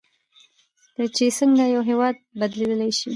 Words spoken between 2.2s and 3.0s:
بدلیدلی